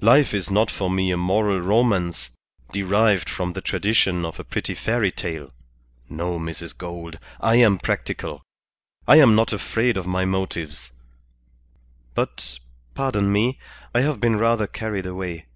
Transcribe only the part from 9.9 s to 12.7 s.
of my motives. But,